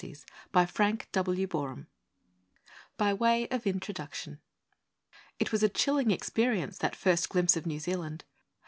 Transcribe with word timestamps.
CHRISTMAS 0.01 0.25
BELLS 0.51 0.71
265 1.13 1.85
BY 2.97 3.13
WAY 3.13 3.47
OF 3.49 3.67
INTRODUCTION 3.67 4.41
It 5.37 5.51
was 5.51 5.61
a 5.61 5.69
chilling 5.69 6.09
experience, 6.09 6.79
that 6.79 6.95
first 6.95 7.29
glimpse 7.29 7.55
of 7.55 7.67
New 7.67 7.79
Zealand! 7.79 8.25